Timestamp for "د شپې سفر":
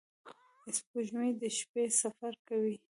1.41-2.33